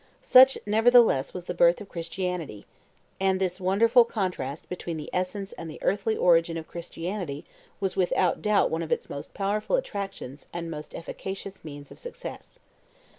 Such, 0.23 0.57
nevertheless, 0.65 1.31
was 1.31 1.45
the 1.45 1.53
birth 1.53 1.79
of 1.79 1.87
Christianity; 1.87 2.65
and 3.19 3.39
this 3.39 3.61
wonderful 3.61 4.03
contrast 4.03 4.67
between 4.67 4.97
the 4.97 5.11
essence 5.13 5.51
and 5.51 5.69
the 5.69 5.77
earthly 5.83 6.17
origin 6.17 6.57
of 6.57 6.67
Christianity 6.67 7.45
was 7.79 7.95
without 7.95 8.41
doubt 8.41 8.71
one 8.71 8.81
of 8.81 8.91
its 8.91 9.11
most 9.11 9.35
powerful 9.35 9.75
attractions 9.75 10.47
and 10.51 10.71
most 10.71 10.95
efficacious 10.95 11.63
means 11.63 11.91
of 11.91 11.99
success. 11.99 12.57